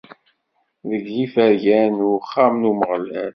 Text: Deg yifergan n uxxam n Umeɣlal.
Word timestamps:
Deg 0.89 1.05
yifergan 1.15 1.93
n 2.03 2.09
uxxam 2.15 2.53
n 2.61 2.69
Umeɣlal. 2.69 3.29